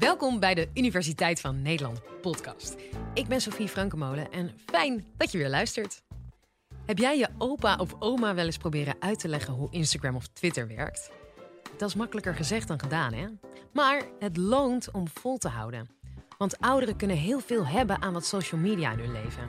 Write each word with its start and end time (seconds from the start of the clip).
Welkom 0.00 0.40
bij 0.40 0.54
de 0.54 0.68
Universiteit 0.74 1.40
van 1.40 1.62
Nederland 1.62 2.00
podcast. 2.20 2.76
Ik 3.14 3.26
ben 3.26 3.40
Sofie 3.40 3.68
Frankenmolen 3.68 4.32
en 4.32 4.50
fijn 4.66 5.06
dat 5.16 5.32
je 5.32 5.38
weer 5.38 5.48
luistert. 5.48 6.02
Heb 6.86 6.98
jij 6.98 7.18
je 7.18 7.28
opa 7.38 7.76
of 7.76 7.94
oma 7.98 8.34
wel 8.34 8.44
eens 8.44 8.56
proberen 8.56 8.94
uit 8.98 9.18
te 9.18 9.28
leggen 9.28 9.54
hoe 9.54 9.70
Instagram 9.70 10.16
of 10.16 10.26
Twitter 10.26 10.68
werkt? 10.68 11.10
Dat 11.76 11.88
is 11.88 11.94
makkelijker 11.94 12.34
gezegd 12.34 12.68
dan 12.68 12.80
gedaan, 12.80 13.12
hè? 13.12 13.26
Maar 13.72 14.02
het 14.18 14.36
loont 14.36 14.90
om 14.90 15.08
vol 15.08 15.38
te 15.38 15.48
houden. 15.48 15.88
Want 16.38 16.58
ouderen 16.58 16.96
kunnen 16.96 17.16
heel 17.16 17.40
veel 17.40 17.66
hebben 17.66 18.02
aan 18.02 18.12
wat 18.12 18.26
social 18.26 18.60
media 18.60 18.92
in 18.92 18.98
hun 18.98 19.12
leven. 19.12 19.48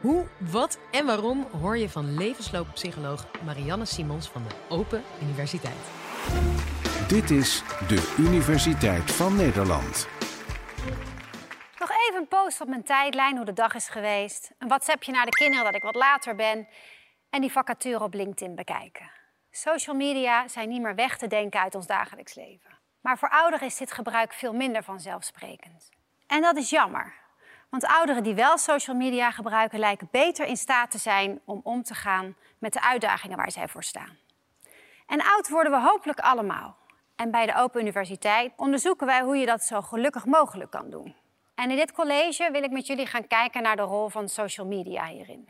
Hoe, 0.00 0.26
wat 0.38 0.78
en 0.90 1.06
waarom 1.06 1.46
hoor 1.60 1.78
je 1.78 1.88
van 1.88 2.14
levenslooppsycholoog 2.16 3.26
Marianne 3.44 3.84
Simons 3.84 4.28
van 4.28 4.42
de 4.48 4.54
Open 4.68 5.02
Universiteit. 5.22 6.81
Dit 7.08 7.30
is 7.30 7.62
de 7.88 8.14
Universiteit 8.18 9.12
van 9.12 9.36
Nederland. 9.36 10.08
Nog 11.78 11.90
even 11.90 12.20
een 12.20 12.28
post 12.28 12.60
op 12.60 12.68
mijn 12.68 12.82
tijdlijn 12.82 13.36
hoe 13.36 13.44
de 13.44 13.52
dag 13.52 13.74
is 13.74 13.88
geweest. 13.88 14.50
Een 14.58 14.68
WhatsAppje 14.68 15.12
naar 15.12 15.24
de 15.24 15.30
kinderen 15.30 15.64
dat 15.64 15.74
ik 15.74 15.82
wat 15.82 15.94
later 15.94 16.34
ben. 16.34 16.68
En 17.30 17.40
die 17.40 17.52
vacature 17.52 18.02
op 18.02 18.14
LinkedIn 18.14 18.54
bekijken. 18.54 19.10
Social 19.50 19.96
media 19.96 20.48
zijn 20.48 20.68
niet 20.68 20.82
meer 20.82 20.94
weg 20.94 21.18
te 21.18 21.26
denken 21.26 21.60
uit 21.60 21.74
ons 21.74 21.86
dagelijks 21.86 22.34
leven. 22.34 22.70
Maar 23.00 23.18
voor 23.18 23.28
ouderen 23.28 23.66
is 23.66 23.76
dit 23.76 23.92
gebruik 23.92 24.32
veel 24.32 24.52
minder 24.52 24.82
vanzelfsprekend. 24.82 25.88
En 26.26 26.42
dat 26.42 26.56
is 26.56 26.70
jammer. 26.70 27.14
Want 27.68 27.86
ouderen 27.86 28.22
die 28.22 28.34
wel 28.34 28.58
social 28.58 28.96
media 28.96 29.30
gebruiken 29.30 29.78
lijken 29.78 30.08
beter 30.10 30.46
in 30.46 30.56
staat 30.56 30.90
te 30.90 30.98
zijn 30.98 31.40
om 31.44 31.60
om 31.62 31.82
te 31.82 31.94
gaan 31.94 32.36
met 32.58 32.72
de 32.72 32.82
uitdagingen 32.82 33.36
waar 33.36 33.50
zij 33.50 33.68
voor 33.68 33.84
staan. 33.84 34.18
En 35.06 35.22
oud 35.22 35.48
worden 35.48 35.72
we 35.72 35.80
hopelijk 35.80 36.20
allemaal. 36.20 36.80
En 37.16 37.30
bij 37.30 37.46
de 37.46 37.56
Open 37.56 37.80
Universiteit 37.80 38.52
onderzoeken 38.56 39.06
wij 39.06 39.20
hoe 39.20 39.36
je 39.36 39.46
dat 39.46 39.62
zo 39.62 39.80
gelukkig 39.80 40.24
mogelijk 40.24 40.70
kan 40.70 40.90
doen. 40.90 41.16
En 41.54 41.70
in 41.70 41.76
dit 41.76 41.92
college 41.92 42.48
wil 42.52 42.62
ik 42.62 42.70
met 42.70 42.86
jullie 42.86 43.06
gaan 43.06 43.26
kijken 43.26 43.62
naar 43.62 43.76
de 43.76 43.82
rol 43.82 44.08
van 44.08 44.28
social 44.28 44.66
media 44.66 45.06
hierin. 45.06 45.48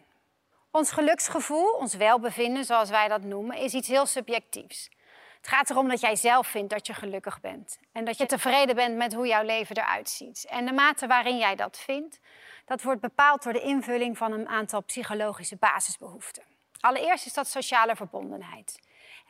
Ons 0.71 0.91
geluksgevoel, 0.93 1.73
ons 1.73 1.95
welbevinden, 1.95 2.65
zoals 2.65 2.91
wij 2.91 3.09
dat 3.09 3.23
noemen, 3.23 3.57
is 3.57 3.75
iets 3.75 3.89
heel 3.89 4.07
subjectiefs. 4.07 4.91
Het 5.37 5.49
gaat 5.49 5.71
erom 5.71 5.89
dat 5.89 6.01
jij 6.01 6.17
zelf 6.17 6.47
vindt 6.47 6.71
dat 6.71 6.87
je 6.87 6.95
gelukkig 6.95 7.41
bent. 7.41 7.79
En 7.93 8.05
dat 8.05 8.19
je 8.19 8.27
tevreden 8.27 8.75
bent 8.75 8.97
met 8.97 9.15
hoe 9.15 9.27
jouw 9.27 9.43
leven 9.43 9.77
eruit 9.77 10.09
ziet. 10.09 10.47
En 10.49 10.67
de 10.67 10.73
mate 10.73 11.07
waarin 11.07 11.39
jij 11.39 11.57
dat 11.57 11.79
vindt, 11.79 12.21
dat 12.65 12.83
wordt 12.83 13.01
bepaald 13.01 13.43
door 13.43 13.53
de 13.53 13.61
invulling 13.61 14.19
van 14.19 14.33
een 14.33 14.49
aantal 14.49 14.83
psychologische 14.83 15.57
basisbehoeften. 15.57 16.43
Allereerst 16.81 17.27
is 17.27 17.35
dat 17.35 17.47
sociale 17.47 17.97
verbondenheid. 17.97 18.79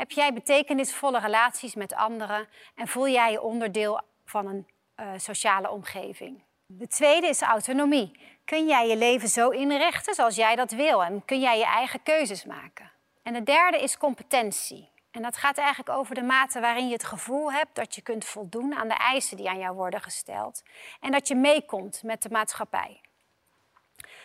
Heb 0.02 0.10
jij 0.10 0.32
betekenisvolle 0.32 1.18
relaties 1.18 1.74
met 1.74 1.94
anderen 1.94 2.48
en 2.74 2.88
voel 2.88 3.08
jij 3.08 3.32
je 3.32 3.42
onderdeel 3.42 4.00
van 4.24 4.46
een 4.46 4.66
uh, 4.96 5.12
sociale 5.16 5.70
omgeving? 5.70 6.44
De 6.66 6.86
tweede 6.86 7.26
is 7.26 7.42
autonomie. 7.42 8.20
Kun 8.44 8.66
jij 8.66 8.88
je 8.88 8.96
leven 8.96 9.28
zo 9.28 9.48
inrichten 9.48 10.14
zoals 10.14 10.34
jij 10.34 10.56
dat 10.56 10.70
wil 10.70 11.04
en 11.04 11.24
kun 11.24 11.40
jij 11.40 11.58
je 11.58 11.64
eigen 11.64 12.02
keuzes 12.02 12.44
maken? 12.44 12.90
En 13.22 13.32
de 13.32 13.42
derde 13.42 13.78
is 13.78 13.98
competentie. 13.98 14.90
En 15.10 15.22
dat 15.22 15.36
gaat 15.36 15.58
eigenlijk 15.58 15.98
over 15.98 16.14
de 16.14 16.22
mate 16.22 16.60
waarin 16.60 16.86
je 16.86 16.92
het 16.92 17.04
gevoel 17.04 17.52
hebt 17.52 17.74
dat 17.74 17.94
je 17.94 18.02
kunt 18.02 18.24
voldoen 18.24 18.74
aan 18.74 18.88
de 18.88 18.94
eisen 18.94 19.36
die 19.36 19.48
aan 19.48 19.58
jou 19.58 19.74
worden 19.74 20.00
gesteld. 20.00 20.62
En 21.00 21.10
dat 21.10 21.28
je 21.28 21.34
meekomt 21.34 22.02
met 22.02 22.22
de 22.22 22.30
maatschappij. 22.30 23.00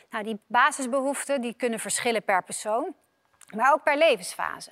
Nou, 0.09 0.23
die 0.23 0.39
basisbehoeften 0.48 1.42
die 1.42 1.53
kunnen 1.53 1.80
verschillen 1.80 2.23
per 2.23 2.44
persoon, 2.44 2.95
maar 3.55 3.73
ook 3.73 3.83
per 3.83 3.98
levensfase. 3.98 4.72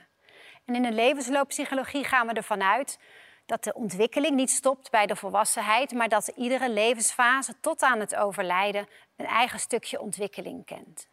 En 0.66 0.76
in 0.76 0.82
de 0.82 0.92
levenslooppsychologie 0.92 2.04
gaan 2.04 2.28
we 2.28 2.34
ervan 2.34 2.64
uit 2.64 3.00
dat 3.46 3.64
de 3.64 3.74
ontwikkeling 3.74 4.36
niet 4.36 4.50
stopt 4.50 4.92
bij 4.92 5.06
de 5.06 5.16
volwassenheid, 5.16 5.92
maar 5.92 6.10
dat 6.10 6.28
iedere 6.28 6.70
levensfase 6.70 7.60
tot 7.60 7.82
aan 7.82 8.00
het 8.00 8.16
overlijden 8.16 8.88
een 9.16 9.26
eigen 9.26 9.60
stukje 9.60 10.02
ontwikkeling 10.02 10.66
kent. 10.66 11.08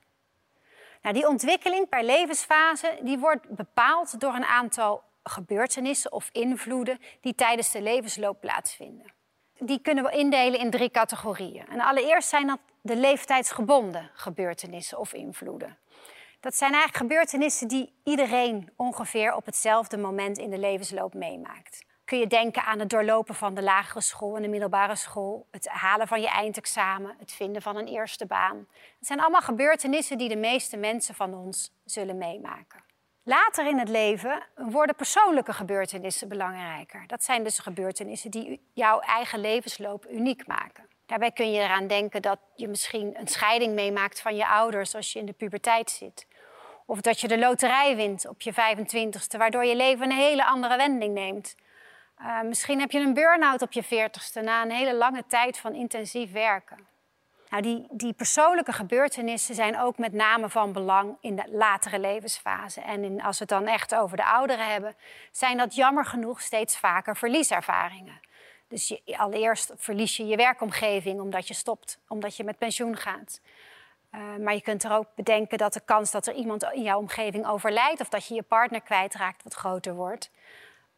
Nou, 1.02 1.14
die 1.14 1.28
ontwikkeling 1.28 1.88
per 1.88 2.04
levensfase 2.04 2.98
die 3.02 3.18
wordt 3.18 3.48
bepaald 3.48 4.20
door 4.20 4.34
een 4.34 4.44
aantal 4.44 5.02
gebeurtenissen 5.22 6.12
of 6.12 6.28
invloeden 6.32 7.00
die 7.20 7.34
tijdens 7.34 7.70
de 7.70 7.82
levensloop 7.82 8.40
plaatsvinden. 8.40 9.12
Die 9.58 9.80
kunnen 9.80 10.04
we 10.04 10.10
indelen 10.10 10.60
in 10.60 10.70
drie 10.70 10.90
categorieën. 10.90 11.68
En 11.68 11.80
allereerst 11.80 12.28
zijn 12.28 12.46
dat 12.46 12.58
de 12.80 12.96
leeftijdsgebonden 12.96 14.10
gebeurtenissen 14.14 14.98
of 14.98 15.12
invloeden. 15.12 15.78
Dat 16.42 16.54
zijn 16.54 16.72
eigenlijk 16.72 17.02
gebeurtenissen 17.02 17.68
die 17.68 17.92
iedereen 18.04 18.72
ongeveer 18.76 19.34
op 19.34 19.46
hetzelfde 19.46 19.96
moment 19.96 20.38
in 20.38 20.50
de 20.50 20.58
levensloop 20.58 21.14
meemaakt. 21.14 21.84
Kun 22.04 22.18
je 22.18 22.26
denken 22.26 22.64
aan 22.64 22.78
het 22.78 22.90
doorlopen 22.90 23.34
van 23.34 23.54
de 23.54 23.62
lagere 23.62 24.00
school 24.00 24.36
en 24.36 24.42
de 24.42 24.48
middelbare 24.48 24.96
school, 24.96 25.46
het 25.50 25.68
halen 25.68 26.08
van 26.08 26.20
je 26.20 26.28
eindexamen, 26.28 27.14
het 27.18 27.32
vinden 27.32 27.62
van 27.62 27.76
een 27.76 27.86
eerste 27.86 28.26
baan. 28.26 28.66
Het 28.98 29.06
zijn 29.06 29.20
allemaal 29.20 29.40
gebeurtenissen 29.40 30.18
die 30.18 30.28
de 30.28 30.36
meeste 30.36 30.76
mensen 30.76 31.14
van 31.14 31.34
ons 31.34 31.72
zullen 31.84 32.18
meemaken. 32.18 32.84
Later 33.22 33.66
in 33.66 33.78
het 33.78 33.88
leven 33.88 34.42
worden 34.54 34.96
persoonlijke 34.96 35.52
gebeurtenissen 35.52 36.28
belangrijker. 36.28 37.04
Dat 37.06 37.24
zijn 37.24 37.44
dus 37.44 37.58
gebeurtenissen 37.58 38.30
die 38.30 38.68
jouw 38.72 39.00
eigen 39.00 39.40
levensloop 39.40 40.06
uniek 40.10 40.46
maken. 40.46 40.88
Daarbij 41.06 41.32
kun 41.32 41.52
je 41.52 41.60
eraan 41.60 41.86
denken 41.86 42.22
dat 42.22 42.38
je 42.54 42.68
misschien 42.68 43.18
een 43.18 43.28
scheiding 43.28 43.74
meemaakt 43.74 44.20
van 44.20 44.36
je 44.36 44.46
ouders 44.46 44.94
als 44.94 45.12
je 45.12 45.18
in 45.18 45.26
de 45.26 45.32
puberteit 45.32 45.90
zit. 45.90 46.26
Of 46.86 47.00
dat 47.00 47.20
je 47.20 47.28
de 47.28 47.38
loterij 47.38 47.96
wint 47.96 48.28
op 48.28 48.40
je 48.40 48.52
25ste, 48.52 49.38
waardoor 49.38 49.64
je 49.64 49.76
leven 49.76 50.04
een 50.04 50.16
hele 50.16 50.44
andere 50.44 50.76
wending 50.76 51.14
neemt. 51.14 51.56
Uh, 52.20 52.40
misschien 52.40 52.80
heb 52.80 52.90
je 52.90 52.98
een 52.98 53.14
burn-out 53.14 53.62
op 53.62 53.72
je 53.72 53.84
40ste 53.84 54.42
na 54.42 54.62
een 54.62 54.70
hele 54.70 54.94
lange 54.94 55.24
tijd 55.26 55.58
van 55.58 55.74
intensief 55.74 56.32
werken. 56.32 56.90
Nou, 57.52 57.64
die, 57.64 57.86
die 57.90 58.12
persoonlijke 58.12 58.72
gebeurtenissen 58.72 59.54
zijn 59.54 59.80
ook 59.80 59.98
met 59.98 60.12
name 60.12 60.48
van 60.48 60.72
belang 60.72 61.16
in 61.20 61.36
de 61.36 61.44
latere 61.50 61.98
levensfase. 61.98 62.80
En 62.80 63.04
in, 63.04 63.22
als 63.22 63.38
we 63.38 63.44
het 63.44 63.58
dan 63.58 63.66
echt 63.66 63.94
over 63.94 64.16
de 64.16 64.24
ouderen 64.24 64.66
hebben, 64.66 64.94
zijn 65.32 65.56
dat 65.56 65.74
jammer 65.74 66.04
genoeg 66.04 66.40
steeds 66.40 66.78
vaker 66.78 67.16
verlieservaringen. 67.16 68.20
Dus 68.68 68.88
je, 68.88 69.18
allereerst 69.18 69.72
verlies 69.76 70.16
je 70.16 70.26
je 70.26 70.36
werkomgeving 70.36 71.20
omdat 71.20 71.48
je 71.48 71.54
stopt, 71.54 71.98
omdat 72.08 72.36
je 72.36 72.44
met 72.44 72.58
pensioen 72.58 72.96
gaat. 72.96 73.40
Uh, 74.14 74.36
maar 74.36 74.54
je 74.54 74.62
kunt 74.62 74.84
er 74.84 74.92
ook 74.92 75.14
bedenken 75.14 75.58
dat 75.58 75.72
de 75.72 75.80
kans 75.84 76.10
dat 76.10 76.26
er 76.26 76.34
iemand 76.34 76.62
in 76.62 76.82
jouw 76.82 76.98
omgeving 76.98 77.46
overlijdt 77.46 78.00
of 78.00 78.08
dat 78.08 78.26
je 78.26 78.34
je 78.34 78.42
partner 78.42 78.80
kwijtraakt 78.80 79.42
wat 79.42 79.54
groter 79.54 79.94
wordt. 79.94 80.30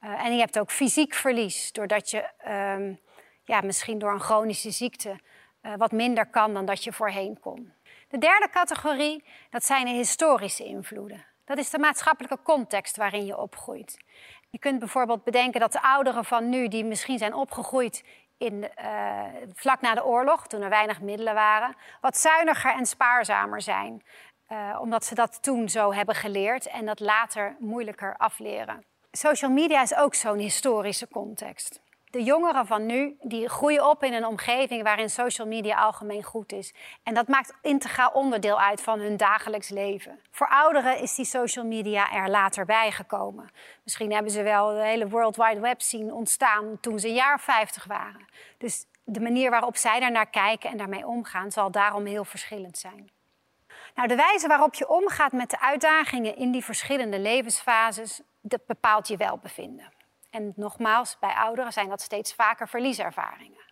Uh, 0.00 0.24
en 0.24 0.32
je 0.32 0.40
hebt 0.40 0.58
ook 0.58 0.70
fysiek 0.70 1.14
verlies, 1.14 1.72
doordat 1.72 2.10
je 2.10 2.28
um, 2.48 2.98
ja, 3.44 3.60
misschien 3.60 3.98
door 3.98 4.12
een 4.12 4.20
chronische 4.20 4.70
ziekte 4.70 5.20
uh, 5.62 5.74
wat 5.76 5.92
minder 5.92 6.26
kan 6.26 6.54
dan 6.54 6.64
dat 6.64 6.84
je 6.84 6.92
voorheen 6.92 7.40
kon. 7.40 7.72
De 8.08 8.18
derde 8.18 8.48
categorie, 8.50 9.24
dat 9.50 9.64
zijn 9.64 9.84
de 9.84 9.90
historische 9.90 10.64
invloeden. 10.64 11.24
Dat 11.44 11.58
is 11.58 11.70
de 11.70 11.78
maatschappelijke 11.78 12.38
context 12.42 12.96
waarin 12.96 13.26
je 13.26 13.36
opgroeit. 13.36 13.96
Je 14.50 14.58
kunt 14.58 14.78
bijvoorbeeld 14.78 15.24
bedenken 15.24 15.60
dat 15.60 15.72
de 15.72 15.82
ouderen 15.82 16.24
van 16.24 16.48
nu, 16.48 16.68
die 16.68 16.84
misschien 16.84 17.18
zijn 17.18 17.34
opgegroeid 17.34 18.04
in, 18.44 18.70
uh, 18.84 19.22
vlak 19.54 19.80
na 19.80 19.94
de 19.94 20.04
oorlog, 20.04 20.46
toen 20.46 20.62
er 20.62 20.68
weinig 20.68 21.00
middelen 21.00 21.34
waren, 21.34 21.76
wat 22.00 22.16
zuiniger 22.16 22.74
en 22.74 22.86
spaarzamer 22.86 23.62
zijn. 23.62 24.02
Uh, 24.48 24.78
omdat 24.80 25.04
ze 25.04 25.14
dat 25.14 25.42
toen 25.42 25.68
zo 25.68 25.92
hebben 25.92 26.14
geleerd 26.14 26.66
en 26.66 26.86
dat 26.86 27.00
later 27.00 27.56
moeilijker 27.58 28.16
afleren. 28.16 28.84
Social 29.10 29.50
media 29.50 29.82
is 29.82 29.94
ook 29.94 30.14
zo'n 30.14 30.38
historische 30.38 31.08
context. 31.08 31.82
De 32.14 32.22
jongeren 32.22 32.66
van 32.66 32.86
nu 32.86 33.16
die 33.20 33.48
groeien 33.48 33.88
op 33.88 34.02
in 34.02 34.12
een 34.12 34.26
omgeving 34.26 34.82
waarin 34.82 35.10
social 35.10 35.46
media 35.46 35.76
algemeen 35.76 36.22
goed 36.22 36.52
is. 36.52 36.74
En 37.02 37.14
dat 37.14 37.28
maakt 37.28 37.54
integraal 37.62 38.10
onderdeel 38.10 38.60
uit 38.60 38.80
van 38.80 39.00
hun 39.00 39.16
dagelijks 39.16 39.68
leven. 39.68 40.20
Voor 40.30 40.48
ouderen 40.48 40.98
is 40.98 41.14
die 41.14 41.24
social 41.24 41.64
media 41.64 42.12
er 42.12 42.30
later 42.30 42.64
bijgekomen. 42.64 43.50
Misschien 43.84 44.12
hebben 44.12 44.32
ze 44.32 44.42
wel 44.42 44.74
de 44.74 44.84
hele 44.84 45.08
World 45.08 45.36
Wide 45.36 45.60
Web 45.60 45.80
zien 45.80 46.12
ontstaan 46.12 46.78
toen 46.80 46.98
ze 46.98 47.08
een 47.08 47.14
jaar 47.14 47.40
50 47.40 47.84
waren. 47.84 48.26
Dus 48.58 48.86
de 49.04 49.20
manier 49.20 49.50
waarop 49.50 49.76
zij 49.76 50.00
daarnaar 50.00 50.30
kijken 50.30 50.70
en 50.70 50.76
daarmee 50.76 51.06
omgaan 51.06 51.52
zal 51.52 51.70
daarom 51.70 52.06
heel 52.06 52.24
verschillend 52.24 52.78
zijn. 52.78 53.10
Nou, 53.94 54.08
de 54.08 54.16
wijze 54.16 54.48
waarop 54.48 54.74
je 54.74 54.88
omgaat 54.88 55.32
met 55.32 55.50
de 55.50 55.60
uitdagingen 55.60 56.36
in 56.36 56.50
die 56.50 56.64
verschillende 56.64 57.18
levensfases, 57.18 58.20
dat 58.40 58.66
bepaalt 58.66 59.08
je 59.08 59.16
welbevinden. 59.16 59.93
En 60.34 60.52
nogmaals, 60.56 61.18
bij 61.18 61.34
ouderen 61.34 61.72
zijn 61.72 61.88
dat 61.88 62.00
steeds 62.00 62.34
vaker 62.34 62.68
verlieservaringen. 62.68 63.62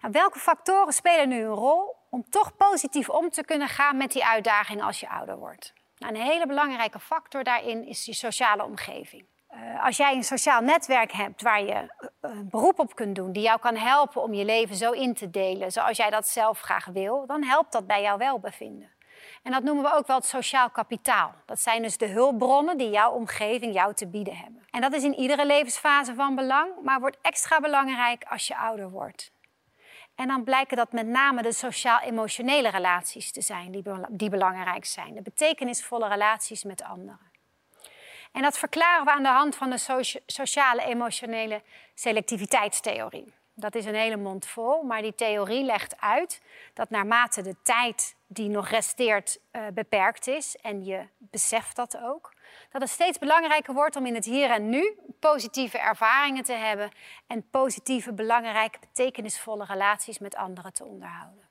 Nou, 0.00 0.12
welke 0.12 0.38
factoren 0.38 0.92
spelen 0.92 1.28
nu 1.28 1.40
een 1.40 1.54
rol 1.54 1.96
om 2.10 2.24
toch 2.30 2.56
positief 2.56 3.08
om 3.08 3.30
te 3.30 3.44
kunnen 3.44 3.68
gaan 3.68 3.96
met 3.96 4.12
die 4.12 4.24
uitdagingen 4.24 4.84
als 4.84 5.00
je 5.00 5.08
ouder 5.08 5.38
wordt? 5.38 5.72
Nou, 5.98 6.14
een 6.14 6.20
hele 6.20 6.46
belangrijke 6.46 6.98
factor 7.00 7.44
daarin 7.44 7.86
is 7.86 8.04
je 8.04 8.14
sociale 8.14 8.64
omgeving. 8.64 9.26
Uh, 9.54 9.84
als 9.84 9.96
jij 9.96 10.14
een 10.14 10.24
sociaal 10.24 10.60
netwerk 10.60 11.12
hebt 11.12 11.42
waar 11.42 11.62
je 11.62 11.74
uh, 11.74 12.08
een 12.20 12.48
beroep 12.48 12.78
op 12.78 12.94
kunt 12.94 13.14
doen, 13.14 13.32
die 13.32 13.42
jou 13.42 13.58
kan 13.60 13.76
helpen 13.76 14.22
om 14.22 14.34
je 14.34 14.44
leven 14.44 14.76
zo 14.76 14.92
in 14.92 15.14
te 15.14 15.30
delen 15.30 15.72
zoals 15.72 15.96
jij 15.96 16.10
dat 16.10 16.28
zelf 16.28 16.60
graag 16.60 16.84
wil, 16.84 17.26
dan 17.26 17.42
helpt 17.42 17.72
dat 17.72 17.86
bij 17.86 18.02
jouw 18.02 18.18
welbevinden. 18.18 18.93
En 19.44 19.52
dat 19.52 19.62
noemen 19.62 19.84
we 19.84 19.94
ook 19.94 20.06
wel 20.06 20.16
het 20.16 20.26
sociaal 20.26 20.70
kapitaal. 20.70 21.34
Dat 21.46 21.60
zijn 21.60 21.82
dus 21.82 21.96
de 21.96 22.06
hulpbronnen 22.06 22.76
die 22.76 22.90
jouw 22.90 23.12
omgeving 23.12 23.74
jou 23.74 23.94
te 23.94 24.06
bieden 24.06 24.36
hebben. 24.36 24.66
En 24.70 24.80
dat 24.80 24.92
is 24.92 25.02
in 25.02 25.14
iedere 25.14 25.46
levensfase 25.46 26.14
van 26.14 26.34
belang, 26.34 26.70
maar 26.82 27.00
wordt 27.00 27.18
extra 27.22 27.60
belangrijk 27.60 28.24
als 28.28 28.46
je 28.46 28.56
ouder 28.56 28.90
wordt. 28.90 29.32
En 30.14 30.28
dan 30.28 30.44
blijken 30.44 30.76
dat 30.76 30.92
met 30.92 31.06
name 31.06 31.42
de 31.42 31.52
sociaal-emotionele 31.52 32.68
relaties 32.68 33.32
te 33.32 33.40
zijn 33.40 33.70
die, 33.70 33.82
die 34.08 34.30
belangrijk 34.30 34.84
zijn. 34.84 35.14
De 35.14 35.22
betekenisvolle 35.22 36.08
relaties 36.08 36.64
met 36.64 36.82
anderen. 36.82 37.30
En 38.32 38.42
dat 38.42 38.58
verklaren 38.58 39.04
we 39.04 39.10
aan 39.10 39.22
de 39.22 39.28
hand 39.28 39.56
van 39.56 39.70
de 39.70 40.12
sociale 40.26 40.84
emotionele 40.84 41.62
selectiviteitstheorie. 41.94 43.34
Dat 43.56 43.74
is 43.74 43.84
een 43.84 43.94
hele 43.94 44.16
mond 44.16 44.46
vol, 44.46 44.82
maar 44.82 45.02
die 45.02 45.14
theorie 45.14 45.64
legt 45.64 46.00
uit 46.00 46.40
dat 46.72 46.90
naarmate 46.90 47.42
de 47.42 47.56
tijd 47.62 48.16
die 48.26 48.48
nog 48.48 48.68
resteert 48.68 49.38
uh, 49.52 49.62
beperkt 49.74 50.26
is, 50.26 50.56
en 50.56 50.84
je 50.84 51.06
beseft 51.18 51.76
dat 51.76 51.98
ook, 52.02 52.32
dat 52.70 52.80
het 52.80 52.90
steeds 52.90 53.18
belangrijker 53.18 53.74
wordt 53.74 53.96
om 53.96 54.06
in 54.06 54.14
het 54.14 54.24
hier 54.24 54.50
en 54.50 54.68
nu 54.68 54.96
positieve 55.20 55.78
ervaringen 55.78 56.44
te 56.44 56.52
hebben 56.52 56.90
en 57.26 57.48
positieve, 57.50 58.12
belangrijke, 58.12 58.78
betekenisvolle 58.78 59.64
relaties 59.64 60.18
met 60.18 60.34
anderen 60.34 60.72
te 60.72 60.84
onderhouden. 60.84 61.42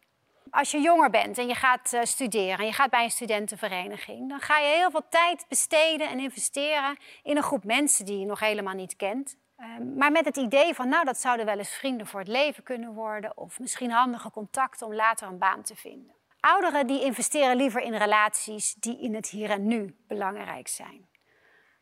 Als 0.51 0.71
je 0.71 0.79
jonger 0.79 1.09
bent 1.09 1.37
en 1.37 1.47
je 1.47 1.55
gaat 1.55 1.93
uh, 1.93 2.01
studeren 2.03 2.57
en 2.57 2.65
je 2.65 2.73
gaat 2.73 2.89
bij 2.89 3.03
een 3.03 3.11
studentenvereniging, 3.11 4.29
dan 4.29 4.39
ga 4.39 4.57
je 4.57 4.75
heel 4.75 4.91
veel 4.91 5.07
tijd 5.09 5.45
besteden 5.47 6.09
en 6.09 6.19
investeren 6.19 6.97
in 7.23 7.37
een 7.37 7.43
groep 7.43 7.63
mensen 7.63 8.05
die 8.05 8.19
je 8.19 8.25
nog 8.25 8.39
helemaal 8.39 8.73
niet 8.73 8.95
kent. 8.95 9.37
Ehm, 9.63 9.97
maar 9.97 10.11
met 10.11 10.25
het 10.25 10.37
idee 10.37 10.73
van, 10.73 10.89
nou, 10.89 11.05
dat 11.05 11.17
zouden 11.17 11.45
wel 11.45 11.57
eens 11.57 11.73
vrienden 11.73 12.07
voor 12.07 12.19
het 12.19 12.29
leven 12.29 12.63
kunnen 12.63 12.93
worden, 12.93 13.37
of 13.37 13.59
misschien 13.59 13.91
handige 13.91 14.31
contacten 14.31 14.87
om 14.87 14.93
later 14.93 15.27
een 15.27 15.37
baan 15.37 15.61
te 15.61 15.75
vinden. 15.75 16.11
Ouderen 16.39 16.87
die 16.87 17.03
investeren 17.03 17.55
liever 17.55 17.81
in 17.81 17.95
relaties 17.95 18.73
die 18.73 18.99
in 18.99 19.15
het 19.15 19.29
hier 19.29 19.49
en 19.49 19.67
nu 19.67 19.95
belangrijk 20.07 20.67
zijn. 20.67 21.07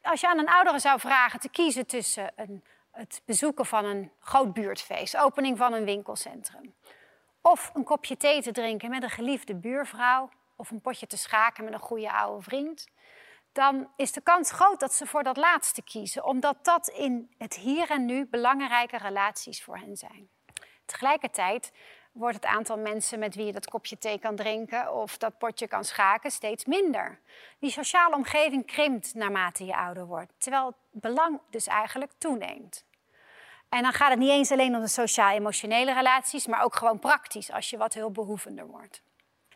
Als 0.01 0.21
je 0.21 0.27
aan 0.27 0.39
een 0.39 0.49
oudere 0.49 0.79
zou 0.79 0.99
vragen 0.99 1.39
te 1.39 1.49
kiezen 1.49 1.87
tussen 1.87 2.31
een, 2.35 2.63
het 2.91 3.21
bezoeken 3.25 3.65
van 3.65 3.85
een 3.85 4.11
groot 4.19 4.53
buurtfeest, 4.53 5.17
opening 5.17 5.57
van 5.57 5.73
een 5.73 5.85
winkelcentrum, 5.85 6.73
of 7.41 7.71
een 7.73 7.83
kopje 7.83 8.17
thee 8.17 8.41
te 8.41 8.51
drinken 8.51 8.89
met 8.89 9.03
een 9.03 9.09
geliefde 9.09 9.55
buurvrouw, 9.55 10.29
of 10.55 10.71
een 10.71 10.81
potje 10.81 11.07
te 11.07 11.17
schaken 11.17 11.63
met 11.63 11.73
een 11.73 11.79
goede 11.79 12.11
oude 12.11 12.41
vriend, 12.41 12.87
dan 13.51 13.91
is 13.95 14.11
de 14.11 14.21
kans 14.21 14.51
groot 14.51 14.79
dat 14.79 14.93
ze 14.93 15.05
voor 15.05 15.23
dat 15.23 15.37
laatste 15.37 15.81
kiezen, 15.81 16.25
omdat 16.25 16.57
dat 16.61 16.87
in 16.87 17.33
het 17.37 17.55
hier 17.55 17.89
en 17.89 18.05
nu 18.05 18.25
belangrijke 18.25 18.97
relaties 18.97 19.63
voor 19.63 19.77
hen 19.77 19.97
zijn. 19.97 20.29
Tegelijkertijd 20.85 21.71
wordt 22.11 22.35
het 22.35 22.45
aantal 22.45 22.77
mensen 22.77 23.19
met 23.19 23.35
wie 23.35 23.45
je 23.45 23.51
dat 23.51 23.69
kopje 23.69 23.97
thee 23.97 24.19
kan 24.19 24.35
drinken 24.35 24.93
of 24.93 25.17
dat 25.17 25.37
potje 25.37 25.67
kan 25.67 25.83
schaken 25.83 26.31
steeds 26.31 26.65
minder. 26.65 27.19
Die 27.59 27.71
sociale 27.71 28.15
omgeving 28.15 28.65
krimpt 28.65 29.13
naarmate 29.13 29.65
je 29.65 29.75
ouder 29.75 30.05
wordt, 30.05 30.31
terwijl 30.37 30.65
het 30.65 30.75
belang 31.01 31.39
dus 31.49 31.67
eigenlijk 31.67 32.11
toeneemt. 32.17 32.85
En 33.69 33.81
dan 33.81 33.93
gaat 33.93 34.09
het 34.09 34.19
niet 34.19 34.29
eens 34.29 34.51
alleen 34.51 34.75
om 34.75 34.81
de 34.81 34.87
sociaal-emotionele 34.87 35.93
relaties, 35.93 36.47
maar 36.47 36.63
ook 36.63 36.75
gewoon 36.75 36.99
praktisch 36.99 37.51
als 37.51 37.69
je 37.69 37.77
wat 37.77 37.93
hulpbehoevender 37.93 38.67
wordt. 38.67 39.01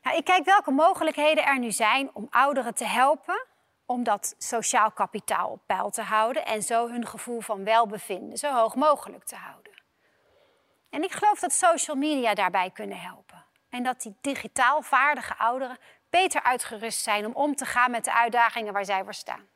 Nou, 0.02 0.18
ik 0.18 0.24
kijk 0.24 0.46
welke 0.46 0.72
mogelijkheden 0.72 1.46
er 1.46 1.60
nu 1.60 1.72
zijn 1.72 2.10
om 2.14 2.28
ouderen 2.30 2.76
te 2.76 2.86
helpen 2.86 3.46
om 3.86 4.04
dat 4.04 4.36
sociaal 4.38 4.92
kapitaal 4.92 5.50
op 5.50 5.62
peil 5.66 5.90
te 5.90 6.02
houden 6.02 6.46
en 6.46 6.64
zo 6.64 6.90
hun 6.90 7.08
gevoel 7.08 7.42
van 7.42 7.64
welbevinden 7.64 8.38
zo 8.38 8.54
hoog 8.54 8.76
mogelijk 8.76 9.24
te 9.24 9.36
houden. 9.36 9.74
En 10.90 11.04
ik 11.04 11.12
geloof 11.12 11.40
dat 11.40 11.54
social 11.54 11.96
media 11.96 12.34
daarbij 12.34 12.72
kunnen 12.72 13.00
helpen. 13.00 13.46
En 13.70 13.84
dat 13.84 14.02
die 14.02 14.18
digitaal 14.22 14.82
vaardige 14.82 15.38
ouderen 15.38 15.78
beter 16.10 16.44
uitgerust 16.44 17.04
zijn 17.04 17.26
om 17.26 17.34
om 17.34 17.56
te 17.56 17.66
gaan 17.66 17.92
met 17.92 18.04
de 18.04 18.14
uitdagingen 18.14 18.74
waar 18.74 18.86
zij 18.86 19.04
voor 19.04 19.14
staan. 19.14 19.48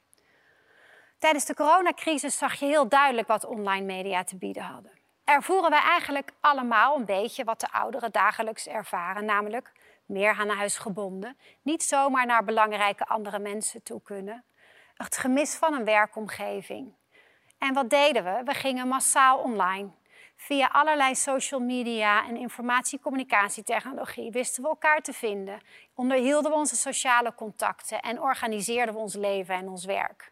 Tijdens 1.19 1.45
de 1.45 1.53
coronacrisis 1.53 2.37
zag 2.37 2.53
je 2.53 2.65
heel 2.65 2.87
duidelijk 2.87 3.27
wat 3.27 3.45
online 3.45 3.85
media 3.85 4.23
te 4.23 4.37
bieden 4.37 4.63
hadden. 4.63 4.91
Ervoeren 5.23 5.69
wij 5.69 5.81
eigenlijk 5.81 6.31
allemaal 6.39 6.95
een 6.95 7.05
beetje 7.05 7.43
wat 7.43 7.59
de 7.59 7.71
ouderen 7.71 8.11
dagelijks 8.11 8.67
ervaren, 8.67 9.25
namelijk 9.25 9.71
meer 10.09 10.35
aan 10.39 10.49
huis 10.49 10.77
gebonden, 10.77 11.37
niet 11.61 11.83
zomaar 11.83 12.25
naar 12.25 12.43
belangrijke 12.43 13.05
andere 13.05 13.39
mensen 13.39 13.83
toe 13.83 14.01
kunnen, 14.01 14.43
het 14.93 15.17
gemis 15.17 15.55
van 15.55 15.73
een 15.73 15.85
werkomgeving. 15.85 16.93
En 17.57 17.73
wat 17.73 17.89
deden 17.89 18.23
we? 18.23 18.41
We 18.45 18.53
gingen 18.53 18.87
massaal 18.87 19.37
online. 19.37 19.89
Via 20.35 20.69
allerlei 20.71 21.15
social 21.15 21.59
media 21.59 22.27
en 22.27 22.37
informatie-communicatietechnologie 22.37 24.31
wisten 24.31 24.63
we 24.63 24.69
elkaar 24.69 25.01
te 25.01 25.13
vinden, 25.13 25.61
onderhielden 25.95 26.51
we 26.51 26.57
onze 26.57 26.75
sociale 26.75 27.35
contacten 27.35 27.99
en 27.99 28.21
organiseerden 28.21 28.93
we 28.93 28.99
ons 28.99 29.15
leven 29.15 29.55
en 29.55 29.69
ons 29.69 29.85
werk. 29.85 30.31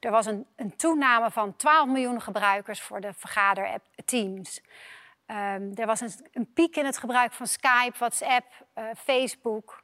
Er 0.00 0.10
was 0.10 0.26
een, 0.26 0.46
een 0.56 0.76
toename 0.76 1.30
van 1.30 1.56
12 1.56 1.86
miljoen 1.86 2.20
gebruikers 2.20 2.82
voor 2.82 3.00
de 3.00 3.12
vergader-app 3.12 3.84
Teams. 4.04 4.60
Um, 5.26 5.72
er 5.74 5.86
was 5.86 6.00
een, 6.00 6.12
een, 6.32 6.52
piek 6.52 6.76
in 6.76 6.84
het 6.84 6.98
gebruik 6.98 7.32
van 7.32 7.46
Skype, 7.46 7.98
WhatsApp, 7.98 8.46
uh, 8.74 8.84
Facebook. 8.96 9.82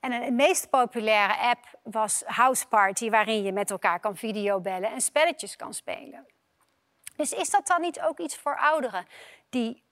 En 0.00 0.12
een, 0.12 0.34
meest 0.34 0.70
populaire 0.70 1.36
app 1.36 1.78
was 1.82 2.22
House 2.26 2.68
Party, 2.68 3.10
waarin 3.10 3.42
je 3.42 3.52
met 3.52 3.70
elkaar 3.70 4.00
kan 4.00 4.16
videobellen 4.16 4.90
en 4.90 5.00
spelletjes 5.00 5.56
kan 5.56 5.74
spelen. 5.74 6.26
Dus 7.16 7.32
is 7.32 7.50
dat 7.50 7.66
dan 7.66 7.80
niet 7.80 8.00
ook 8.00 8.18
iets 8.18 8.36
voor 8.36 8.56
ouderen 8.56 9.06
die 9.48 9.82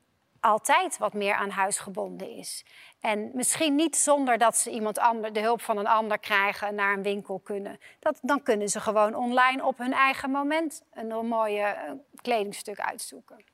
altijd 0.41 0.99
wat 0.99 1.12
meer 1.12 1.35
aan 1.35 1.50
huis 1.50 1.79
gebonden 1.79 2.31
is? 2.31 2.65
En 3.00 3.31
misschien 3.35 3.75
niet 3.75 3.97
zonder 3.97 4.38
dat 4.38 4.56
ze 4.56 4.70
iemand 4.70 4.99
ander, 4.99 5.32
de 5.32 5.41
hulp 5.41 5.61
van 5.61 5.79
een 5.79 5.87
ander 5.87 6.19
krijgen 6.19 6.75
naar 6.75 6.97
een 6.97 7.03
winkel 7.03 7.38
kunnen. 7.38 7.81
Dat, 7.99 8.19
dan 8.23 8.43
kunnen 8.43 8.69
ze 8.69 8.81
gewoon 8.81 9.15
online 9.15 9.65
op 9.65 9.79
hun 9.79 9.93
eigen 9.93 10.31
moment 10.31 10.82
een 10.93 11.26
mooie 11.26 11.76
uh, 11.76 11.93
kledingstuk 12.23 12.81
uitzoeken. 12.81 13.44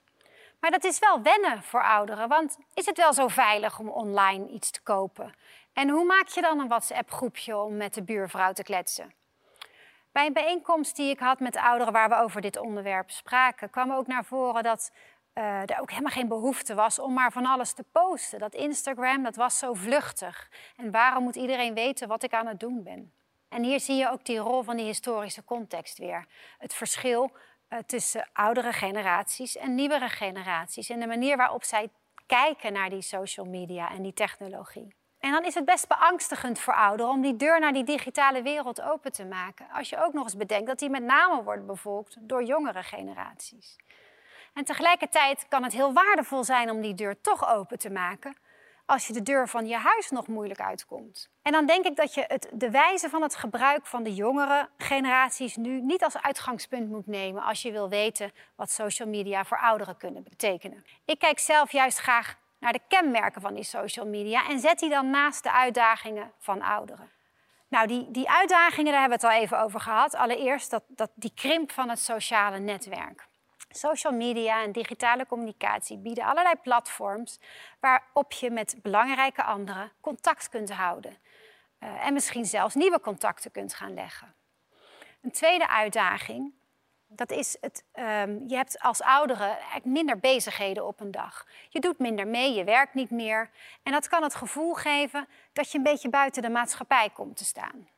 Maar 0.65 0.73
dat 0.73 0.85
is 0.85 0.99
wel 0.99 1.23
wennen 1.23 1.63
voor 1.63 1.83
ouderen, 1.83 2.29
want 2.29 2.59
is 2.75 2.87
het 2.87 2.97
wel 2.97 3.13
zo 3.13 3.29
veilig 3.29 3.79
om 3.79 3.89
online 3.89 4.49
iets 4.49 4.71
te 4.71 4.83
kopen? 4.83 5.35
En 5.73 5.89
hoe 5.89 6.05
maak 6.05 6.29
je 6.29 6.41
dan 6.41 6.59
een 6.59 6.69
WhatsApp-groepje 6.69 7.57
om 7.57 7.77
met 7.77 7.95
de 7.95 8.03
buurvrouw 8.03 8.53
te 8.53 8.63
kletsen? 8.63 9.15
Bij 10.13 10.27
een 10.27 10.33
bijeenkomst 10.33 10.97
die 10.97 11.11
ik 11.11 11.19
had 11.19 11.41
met 11.41 11.57
ouderen 11.57 11.93
waar 11.93 12.09
we 12.09 12.15
over 12.15 12.41
dit 12.41 12.57
onderwerp 12.57 13.11
spraken, 13.11 13.71
kwam 13.71 13.93
ook 13.93 14.07
naar 14.07 14.25
voren 14.25 14.63
dat 14.63 14.93
uh, 15.35 15.61
er 15.61 15.81
ook 15.81 15.91
helemaal 15.91 16.13
geen 16.13 16.29
behoefte 16.29 16.75
was 16.75 16.99
om 16.99 17.13
maar 17.13 17.33
van 17.33 17.47
alles 17.47 17.73
te 17.73 17.85
posten. 17.93 18.39
Dat 18.39 18.55
Instagram, 18.55 19.23
dat 19.23 19.37
was 19.37 19.59
zo 19.59 19.75
vluchtig. 19.75 20.51
En 20.77 20.91
waarom 20.91 21.23
moet 21.23 21.37
iedereen 21.37 21.75
weten 21.75 22.09
wat 22.09 22.23
ik 22.23 22.33
aan 22.33 22.47
het 22.47 22.61
doen 22.61 22.83
ben? 22.83 23.13
En 23.49 23.63
hier 23.63 23.81
zie 23.81 23.97
je 23.97 24.11
ook 24.11 24.25
die 24.25 24.39
rol 24.39 24.63
van 24.63 24.77
die 24.77 24.87
historische 24.87 25.45
context 25.45 25.99
weer. 25.99 26.27
Het 26.59 26.75
verschil 26.75 27.31
uh, 27.75 27.81
tussen 27.87 28.29
oudere 28.33 28.73
generaties 28.73 29.57
en 29.57 29.75
nieuwere 29.75 30.09
generaties. 30.09 30.91
En 30.91 31.01
de 31.01 31.07
manier 31.07 31.37
waarop 31.37 31.65
zij 31.65 31.91
kijken 32.27 32.73
naar 32.73 32.91
die 32.91 33.03
social 33.03 33.47
media 33.47 33.91
en 33.91 34.03
die 34.03 34.13
technologie. 34.13 34.95
En 35.19 35.31
dan 35.31 35.45
is 35.45 35.55
het 35.55 35.65
best 35.65 35.89
beangstigend 35.89 36.59
voor 36.59 36.75
ouderen 36.75 37.13
om 37.13 37.21
die 37.21 37.37
deur 37.37 37.61
naar 37.61 37.73
die 37.73 37.85
digitale 37.85 38.43
wereld 38.43 38.83
open 38.83 39.13
te 39.13 39.25
maken. 39.25 39.67
Als 39.73 39.89
je 39.89 40.05
ook 40.05 40.13
nog 40.13 40.25
eens 40.25 40.37
bedenkt 40.37 40.67
dat 40.67 40.79
die 40.79 40.91
met 40.91 41.03
name 41.03 41.43
wordt 41.43 41.67
bevolkt 41.67 42.17
door 42.21 42.45
jongere 42.45 42.83
generaties. 42.83 43.77
En 44.55 44.65
tegelijkertijd 44.65 45.47
kan 45.49 45.63
het 45.63 45.73
heel 45.73 45.93
waardevol 45.93 46.45
zijn 46.45 46.71
om 46.71 46.81
die 46.81 46.95
deur 46.95 47.21
toch 47.21 47.49
open 47.49 47.79
te 47.79 47.91
maken, 47.91 48.37
als 48.87 49.07
je 49.07 49.13
de 49.13 49.23
deur 49.23 49.49
van 49.49 49.67
je 49.67 49.77
huis 49.77 50.11
nog 50.11 50.27
moeilijk 50.27 50.61
uitkomt. 50.61 51.29
En 51.43 51.53
dan 51.53 51.67
denk 51.67 51.85
ik 51.85 51.97
dat 51.97 52.15
je 52.15 52.25
het, 52.27 52.49
de 52.53 52.71
wijze 52.71 53.09
van 53.09 53.23
het 53.23 53.37
gebruik 53.37 53.87
van 53.87 54.03
de 54.03 54.15
jongere 54.15 54.69
generaties 54.79 55.57
nu 55.57 55.81
niet 55.81 56.05
als 56.05 56.23
uitgangspunt 56.23 56.89
moet 56.91 57.07
nemen 57.07 57.43
als 57.43 57.63
je 57.63 57.73
wil 57.73 57.89
weten 57.89 58.33
wat 58.55 58.71
social 58.71 59.09
media 59.09 59.45
voor 59.45 59.59
ouderen 59.59 59.97
kunnen 59.97 60.23
betekenen. 60.23 60.85
Ik 61.05 61.19
kijk 61.19 61.39
zelf 61.39 61.73
juist 61.73 61.99
graag 61.99 62.37
naar 62.59 62.73
de 62.73 62.81
kenmerken 62.89 63.41
van 63.41 63.55
die 63.55 63.65
social 63.65 64.07
media 64.07 64.49
en 64.49 64.59
zet 64.59 64.79
die 64.79 64.91
dan 64.91 65.11
naast 65.11 65.43
de 65.43 65.53
uitdagingen 65.53 66.33
van 66.39 66.63
ouderen. 66.63 67.11
Nou, 67.69 67.87
die, 67.87 68.11
die 68.11 68.31
uitdagingen, 68.31 68.93
daar 68.93 69.01
hebben 69.01 69.21
we 69.21 69.27
het 69.27 69.35
al 69.37 69.43
even 69.43 69.61
over 69.61 69.81
gehad. 69.81 70.15
Allereerst 70.15 70.71
dat, 70.71 70.83
dat 70.89 71.11
die 71.15 71.33
krimp 71.35 71.73
van 71.73 71.89
het 71.89 71.99
sociale 71.99 72.59
netwerk. 72.59 73.27
Social 73.77 74.13
media 74.13 74.63
en 74.63 74.73
digitale 74.73 75.27
communicatie 75.27 75.99
bieden 75.99 76.25
allerlei 76.25 76.55
platforms 76.63 77.39
waarop 77.81 78.33
je 78.33 78.51
met 78.51 78.77
belangrijke 78.83 79.43
anderen 79.43 79.93
contact 80.01 80.49
kunt 80.49 80.73
houden. 80.73 81.17
Uh, 81.81 82.07
en 82.07 82.13
misschien 82.13 82.45
zelfs 82.45 82.75
nieuwe 82.75 83.01
contacten 83.01 83.51
kunt 83.51 83.75
gaan 83.75 83.95
leggen. 83.95 84.35
Een 85.23 85.31
tweede 85.31 85.69
uitdaging, 85.69 86.53
dat 87.07 87.31
is 87.31 87.57
het, 87.61 87.85
um, 87.95 88.45
je 88.49 88.57
hebt 88.57 88.81
als 88.81 89.03
ouderen 89.03 89.57
minder 89.83 90.19
bezigheden 90.19 90.87
op 90.87 91.01
een 91.01 91.11
dag. 91.11 91.47
Je 91.69 91.81
doet 91.81 91.99
minder 91.99 92.27
mee, 92.27 92.55
je 92.55 92.65
werkt 92.65 92.95
niet 92.95 93.11
meer. 93.11 93.51
En 93.83 93.93
dat 93.93 94.09
kan 94.09 94.23
het 94.23 94.35
gevoel 94.35 94.75
geven 94.75 95.29
dat 95.53 95.71
je 95.71 95.79
een 95.79 95.85
beetje 95.85 96.09
buiten 96.09 96.43
de 96.43 96.51
maatschappij 96.51 97.11
komt 97.11 97.37
te 97.37 97.45
staan. 97.45 97.89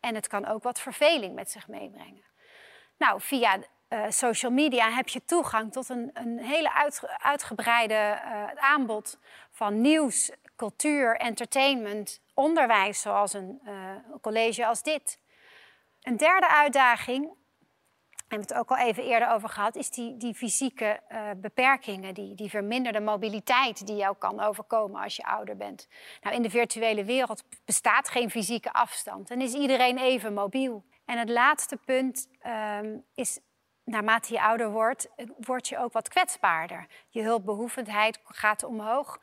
En 0.00 0.14
het 0.14 0.28
kan 0.28 0.46
ook 0.46 0.62
wat 0.62 0.80
verveling 0.80 1.34
met 1.34 1.50
zich 1.50 1.68
meebrengen. 1.68 2.24
Nou, 2.96 3.20
via 3.20 3.58
uh, 3.88 4.04
social 4.08 4.52
media 4.52 4.90
heb 4.90 5.08
je 5.08 5.24
toegang 5.24 5.72
tot 5.72 5.88
een, 5.88 6.10
een 6.14 6.38
hele 6.38 6.72
uitgebreide 7.18 7.94
uh, 7.94 8.44
aanbod 8.56 9.18
van 9.50 9.80
nieuws, 9.80 10.30
cultuur, 10.56 11.16
entertainment, 11.16 12.20
onderwijs, 12.34 13.00
zoals 13.00 13.32
een 13.32 13.60
uh, 13.66 13.72
college 14.20 14.66
als 14.66 14.82
dit. 14.82 15.18
Een 16.02 16.16
derde 16.16 16.48
uitdaging 16.48 17.32
we 18.28 18.40
hebben 18.40 18.56
het 18.56 18.58
ook 18.58 18.78
al 18.78 18.86
even 18.86 19.04
eerder 19.04 19.30
over 19.30 19.48
gehad, 19.48 19.76
is 19.76 19.90
die, 19.90 20.16
die 20.16 20.34
fysieke 20.34 21.00
beperkingen, 21.36 22.14
die, 22.14 22.34
die 22.34 22.50
verminderde 22.50 23.00
mobiliteit 23.00 23.86
die 23.86 23.96
jou 23.96 24.16
kan 24.18 24.40
overkomen 24.40 25.02
als 25.02 25.16
je 25.16 25.24
ouder 25.24 25.56
bent. 25.56 25.88
Nou, 26.20 26.36
in 26.36 26.42
de 26.42 26.50
virtuele 26.50 27.04
wereld 27.04 27.44
bestaat 27.64 28.08
geen 28.08 28.30
fysieke 28.30 28.72
afstand 28.72 29.30
en 29.30 29.40
is 29.40 29.52
iedereen 29.52 29.98
even 29.98 30.34
mobiel. 30.34 30.84
En 31.04 31.18
het 31.18 31.28
laatste 31.28 31.76
punt 31.76 32.28
um, 32.80 33.04
is, 33.14 33.40
naarmate 33.84 34.32
je 34.32 34.42
ouder 34.42 34.70
wordt, 34.70 35.08
word 35.36 35.68
je 35.68 35.78
ook 35.78 35.92
wat 35.92 36.08
kwetsbaarder. 36.08 36.86
Je 37.08 37.22
hulpbehoevendheid 37.22 38.20
gaat 38.24 38.62
omhoog. 38.62 39.20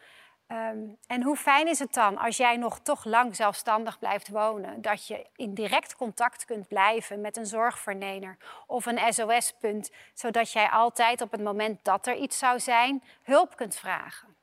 Um, 0.47 0.97
en 1.07 1.23
hoe 1.23 1.35
fijn 1.35 1.67
is 1.67 1.79
het 1.79 1.93
dan 1.93 2.17
als 2.17 2.37
jij 2.37 2.57
nog 2.57 2.79
toch 2.79 3.05
lang 3.05 3.35
zelfstandig 3.35 3.99
blijft 3.99 4.27
wonen, 4.27 4.81
dat 4.81 5.07
je 5.07 5.25
in 5.35 5.53
direct 5.53 5.95
contact 5.95 6.45
kunt 6.45 6.67
blijven 6.67 7.21
met 7.21 7.37
een 7.37 7.45
zorgverlener 7.45 8.37
of 8.67 8.85
een 8.85 9.13
SOS-punt, 9.13 9.91
zodat 10.13 10.51
jij 10.51 10.69
altijd 10.69 11.21
op 11.21 11.31
het 11.31 11.43
moment 11.43 11.83
dat 11.83 12.07
er 12.07 12.15
iets 12.15 12.37
zou 12.37 12.59
zijn 12.59 13.03
hulp 13.21 13.55
kunt 13.55 13.75
vragen. 13.75 14.35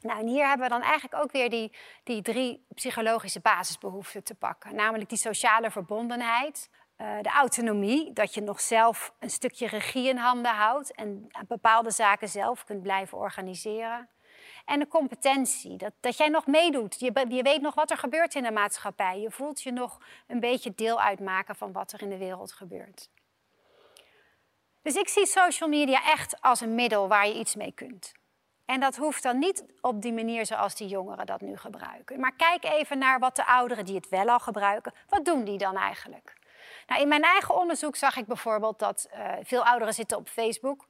Nou, 0.00 0.20
en 0.20 0.26
hier 0.26 0.46
hebben 0.48 0.66
we 0.66 0.72
dan 0.72 0.82
eigenlijk 0.82 1.22
ook 1.22 1.32
weer 1.32 1.50
die, 1.50 1.72
die 2.02 2.22
drie 2.22 2.66
psychologische 2.74 3.40
basisbehoeften 3.40 4.24
te 4.24 4.34
pakken, 4.34 4.74
namelijk 4.74 5.08
die 5.08 5.18
sociale 5.18 5.70
verbondenheid, 5.70 6.70
uh, 6.98 7.20
de 7.20 7.28
autonomie, 7.28 8.12
dat 8.12 8.34
je 8.34 8.40
nog 8.40 8.60
zelf 8.60 9.14
een 9.18 9.30
stukje 9.30 9.66
regie 9.66 10.08
in 10.08 10.16
handen 10.16 10.52
houdt 10.52 10.92
en 10.92 11.26
bepaalde 11.48 11.90
zaken 11.90 12.28
zelf 12.28 12.64
kunt 12.64 12.82
blijven 12.82 13.18
organiseren. 13.18 14.08
En 14.64 14.78
de 14.78 14.88
competentie, 14.88 15.76
dat, 15.76 15.92
dat 16.00 16.16
jij 16.16 16.28
nog 16.28 16.46
meedoet. 16.46 17.00
Je, 17.00 17.26
je 17.28 17.42
weet 17.42 17.60
nog 17.60 17.74
wat 17.74 17.90
er 17.90 17.96
gebeurt 17.96 18.34
in 18.34 18.42
de 18.42 18.50
maatschappij. 18.50 19.20
Je 19.20 19.30
voelt 19.30 19.62
je 19.62 19.72
nog 19.72 20.00
een 20.26 20.40
beetje 20.40 20.74
deel 20.74 21.00
uitmaken 21.00 21.56
van 21.56 21.72
wat 21.72 21.92
er 21.92 22.02
in 22.02 22.08
de 22.08 22.18
wereld 22.18 22.52
gebeurt. 22.52 23.10
Dus 24.82 24.94
ik 24.94 25.08
zie 25.08 25.26
social 25.26 25.68
media 25.68 26.04
echt 26.04 26.40
als 26.40 26.60
een 26.60 26.74
middel 26.74 27.08
waar 27.08 27.26
je 27.26 27.38
iets 27.38 27.54
mee 27.54 27.72
kunt. 27.72 28.12
En 28.64 28.80
dat 28.80 28.96
hoeft 28.96 29.22
dan 29.22 29.38
niet 29.38 29.64
op 29.80 30.02
die 30.02 30.12
manier 30.12 30.46
zoals 30.46 30.74
die 30.74 30.88
jongeren 30.88 31.26
dat 31.26 31.40
nu 31.40 31.56
gebruiken. 31.56 32.20
Maar 32.20 32.36
kijk 32.36 32.64
even 32.64 32.98
naar 32.98 33.18
wat 33.18 33.36
de 33.36 33.46
ouderen 33.46 33.84
die 33.84 33.94
het 33.94 34.08
wel 34.08 34.28
al 34.28 34.38
gebruiken, 34.38 34.92
wat 35.08 35.24
doen 35.24 35.44
die 35.44 35.58
dan 35.58 35.76
eigenlijk? 35.76 36.42
Nou, 36.86 37.00
in 37.00 37.08
mijn 37.08 37.22
eigen 37.22 37.56
onderzoek 37.56 37.96
zag 37.96 38.16
ik 38.16 38.26
bijvoorbeeld 38.26 38.78
dat 38.78 39.08
uh, 39.14 39.32
veel 39.42 39.64
ouderen 39.64 39.94
zitten 39.94 40.16
op 40.16 40.28
Facebook 40.28 40.86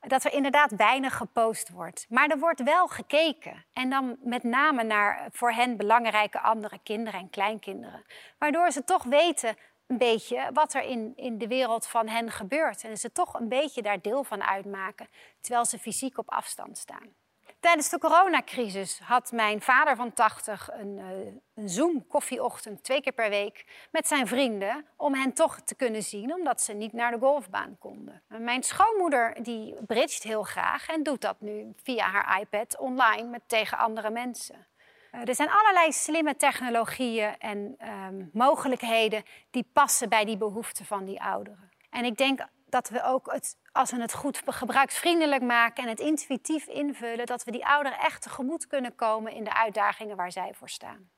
dat 0.00 0.24
er 0.24 0.32
inderdaad 0.32 0.70
weinig 0.76 1.16
gepost 1.16 1.68
wordt. 1.68 2.06
Maar 2.08 2.28
er 2.28 2.38
wordt 2.38 2.62
wel 2.62 2.88
gekeken. 2.88 3.64
En 3.72 3.90
dan 3.90 4.16
met 4.20 4.42
name 4.42 4.82
naar 4.82 5.28
voor 5.32 5.52
hen 5.52 5.76
belangrijke 5.76 6.40
andere 6.40 6.78
kinderen 6.82 7.20
en 7.20 7.30
kleinkinderen. 7.30 8.04
Waardoor 8.38 8.70
ze 8.70 8.84
toch 8.84 9.04
weten 9.04 9.56
een 9.86 9.98
beetje 9.98 10.50
wat 10.52 10.74
er 10.74 10.82
in, 10.82 11.12
in 11.16 11.38
de 11.38 11.46
wereld 11.46 11.86
van 11.86 12.08
hen 12.08 12.30
gebeurt. 12.30 12.84
En 12.84 12.96
ze 12.96 13.12
toch 13.12 13.34
een 13.34 13.48
beetje 13.48 13.82
daar 13.82 14.00
deel 14.00 14.24
van 14.24 14.42
uitmaken, 14.42 15.08
terwijl 15.40 15.64
ze 15.64 15.78
fysiek 15.78 16.18
op 16.18 16.30
afstand 16.30 16.78
staan. 16.78 17.14
Tijdens 17.60 17.88
de 17.88 17.98
coronacrisis 17.98 18.98
had 18.98 19.32
mijn 19.32 19.60
vader 19.60 19.96
van 19.96 20.12
80 20.12 20.68
een, 20.72 20.98
uh, 20.98 21.06
een 21.54 21.68
Zoom-koffieochtend 21.68 22.84
twee 22.84 23.00
keer 23.00 23.12
per 23.12 23.30
week 23.30 23.88
met 23.90 24.08
zijn 24.08 24.26
vrienden 24.26 24.86
om 24.96 25.14
hen 25.14 25.32
toch 25.32 25.60
te 25.60 25.74
kunnen 25.74 26.02
zien, 26.02 26.34
omdat 26.34 26.62
ze 26.62 26.72
niet 26.72 26.92
naar 26.92 27.10
de 27.10 27.18
golfbaan 27.18 27.76
konden. 27.78 28.22
En 28.28 28.44
mijn 28.44 28.62
schoonmoeder 28.62 29.42
die 29.42 29.74
bridget 29.86 30.22
heel 30.22 30.42
graag 30.42 30.88
en 30.88 31.02
doet 31.02 31.20
dat 31.20 31.40
nu 31.40 31.72
via 31.82 32.06
haar 32.10 32.40
iPad 32.40 32.78
online 32.78 33.28
met 33.28 33.42
tegen 33.46 33.78
andere 33.78 34.10
mensen. 34.10 34.66
Uh, 35.12 35.28
er 35.28 35.34
zijn 35.34 35.50
allerlei 35.50 35.92
slimme 35.92 36.36
technologieën 36.36 37.38
en 37.38 37.76
uh, 37.82 38.06
mogelijkheden 38.32 39.22
die 39.50 39.70
passen 39.72 40.08
bij 40.08 40.24
die 40.24 40.36
behoeften 40.36 40.84
van 40.84 41.04
die 41.04 41.22
ouderen. 41.22 41.70
En 41.90 42.04
ik 42.04 42.16
denk 42.16 42.46
dat 42.68 42.88
we 42.88 43.02
ook 43.02 43.32
het, 43.32 43.56
als 43.72 43.90
we 43.90 44.00
het 44.00 44.14
goed 44.14 44.42
gebruiksvriendelijk 44.46 45.42
maken 45.42 45.82
en 45.82 45.88
het 45.88 46.00
intuïtief 46.00 46.66
invullen, 46.66 47.26
dat 47.26 47.44
we 47.44 47.50
die 47.50 47.66
ouderen 47.66 47.98
echt 47.98 48.22
tegemoet 48.22 48.66
kunnen 48.66 48.94
komen 48.94 49.32
in 49.32 49.44
de 49.44 49.54
uitdagingen 49.54 50.16
waar 50.16 50.32
zij 50.32 50.54
voor 50.54 50.68
staan. 50.68 51.10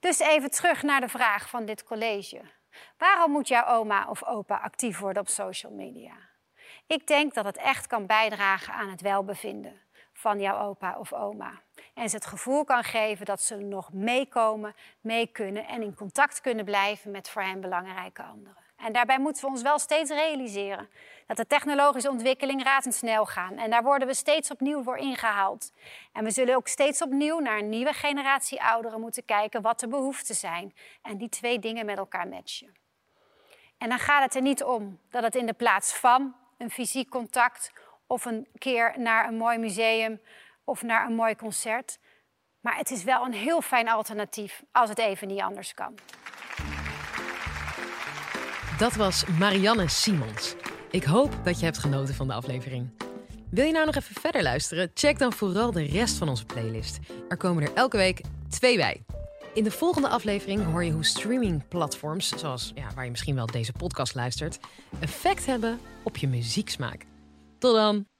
Dus 0.00 0.18
even 0.18 0.50
terug 0.50 0.82
naar 0.82 1.00
de 1.00 1.08
vraag 1.08 1.48
van 1.48 1.64
dit 1.64 1.84
college. 1.84 2.40
Waarom 2.98 3.30
moet 3.30 3.48
jouw 3.48 3.66
oma 3.66 4.08
of 4.08 4.24
opa 4.24 4.56
actief 4.56 4.98
worden 4.98 5.22
op 5.22 5.28
social 5.28 5.72
media? 5.72 6.14
Ik 6.86 7.06
denk 7.06 7.34
dat 7.34 7.44
het 7.44 7.56
echt 7.56 7.86
kan 7.86 8.06
bijdragen 8.06 8.74
aan 8.74 8.88
het 8.90 9.00
welbevinden 9.00 9.80
van 10.12 10.40
jouw 10.40 10.68
opa 10.68 10.98
of 10.98 11.12
oma. 11.12 11.62
En 11.94 12.08
ze 12.08 12.16
het 12.16 12.26
gevoel 12.26 12.64
kan 12.64 12.84
geven 12.84 13.26
dat 13.26 13.42
ze 13.42 13.56
nog 13.56 13.92
meekomen, 13.92 14.74
mee 15.00 15.26
kunnen 15.26 15.66
en 15.66 15.82
in 15.82 15.94
contact 15.94 16.40
kunnen 16.40 16.64
blijven 16.64 17.10
met 17.10 17.28
voor 17.28 17.42
hen 17.42 17.60
belangrijke 17.60 18.22
anderen. 18.22 18.61
En 18.82 18.92
daarbij 18.92 19.18
moeten 19.18 19.44
we 19.44 19.50
ons 19.50 19.62
wel 19.62 19.78
steeds 19.78 20.10
realiseren 20.10 20.88
dat 21.26 21.36
de 21.36 21.46
technologische 21.46 22.10
ontwikkeling 22.10 22.62
razendsnel 22.62 23.26
gaat. 23.26 23.52
En 23.56 23.70
daar 23.70 23.82
worden 23.82 24.08
we 24.08 24.14
steeds 24.14 24.50
opnieuw 24.50 24.82
voor 24.82 24.96
ingehaald. 24.96 25.72
En 26.12 26.24
we 26.24 26.30
zullen 26.30 26.54
ook 26.54 26.68
steeds 26.68 27.02
opnieuw 27.02 27.38
naar 27.38 27.58
een 27.58 27.68
nieuwe 27.68 27.92
generatie 27.92 28.62
ouderen 28.62 29.00
moeten 29.00 29.24
kijken 29.24 29.62
wat 29.62 29.80
de 29.80 29.88
behoeften 29.88 30.34
zijn. 30.34 30.74
En 31.02 31.16
die 31.16 31.28
twee 31.28 31.58
dingen 31.58 31.86
met 31.86 31.98
elkaar 31.98 32.28
matchen. 32.28 32.74
En 33.78 33.88
dan 33.88 33.98
gaat 33.98 34.22
het 34.22 34.34
er 34.34 34.42
niet 34.42 34.62
om 34.64 34.98
dat 35.10 35.22
het 35.22 35.34
in 35.34 35.46
de 35.46 35.52
plaats 35.52 35.94
van 35.94 36.34
een 36.58 36.70
fysiek 36.70 37.08
contact 37.08 37.72
of 38.06 38.24
een 38.24 38.46
keer 38.58 38.94
naar 38.96 39.28
een 39.28 39.36
mooi 39.36 39.58
museum 39.58 40.20
of 40.64 40.82
naar 40.82 41.06
een 41.06 41.14
mooi 41.14 41.36
concert. 41.36 41.98
Maar 42.60 42.76
het 42.76 42.90
is 42.90 43.04
wel 43.04 43.24
een 43.24 43.34
heel 43.34 43.60
fijn 43.60 43.88
alternatief 43.88 44.62
als 44.72 44.88
het 44.88 44.98
even 44.98 45.28
niet 45.28 45.40
anders 45.40 45.74
kan. 45.74 45.94
Dat 48.78 48.94
was 48.94 49.24
Marianne 49.38 49.88
Simons. 49.88 50.54
Ik 50.90 51.04
hoop 51.04 51.34
dat 51.44 51.58
je 51.58 51.64
hebt 51.64 51.78
genoten 51.78 52.14
van 52.14 52.26
de 52.26 52.32
aflevering. 52.32 52.90
Wil 53.50 53.64
je 53.64 53.72
nou 53.72 53.86
nog 53.86 53.94
even 53.94 54.20
verder 54.20 54.42
luisteren? 54.42 54.90
Check 54.94 55.18
dan 55.18 55.32
vooral 55.32 55.72
de 55.72 55.82
rest 55.82 56.16
van 56.16 56.28
onze 56.28 56.44
playlist. 56.44 56.98
Er 57.28 57.36
komen 57.36 57.62
er 57.62 57.74
elke 57.74 57.96
week 57.96 58.20
twee 58.48 58.76
bij. 58.76 59.04
In 59.54 59.64
de 59.64 59.70
volgende 59.70 60.08
aflevering 60.08 60.64
hoor 60.64 60.84
je 60.84 60.92
hoe 60.92 61.04
streamingplatforms, 61.04 62.28
zoals 62.28 62.72
ja, 62.74 62.86
waar 62.94 63.04
je 63.04 63.10
misschien 63.10 63.34
wel 63.34 63.46
deze 63.46 63.72
podcast 63.72 64.14
luistert, 64.14 64.58
effect 65.00 65.46
hebben 65.46 65.80
op 66.02 66.16
je 66.16 66.28
muzieksmaak. 66.28 67.06
Tot 67.58 67.74
dan! 67.74 68.11